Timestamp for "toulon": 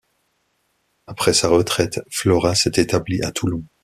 3.31-3.63